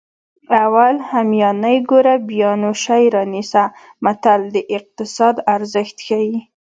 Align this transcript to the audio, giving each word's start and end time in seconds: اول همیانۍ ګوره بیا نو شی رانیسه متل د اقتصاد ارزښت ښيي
اول 0.63 0.95
همیانۍ 1.11 1.77
ګوره 1.89 2.15
بیا 2.29 2.51
نو 2.61 2.71
شی 2.83 3.03
رانیسه 3.15 3.63
متل 4.03 4.41
د 4.55 4.55
اقتصاد 4.77 5.35
ارزښت 5.55 5.97
ښيي 6.07 6.37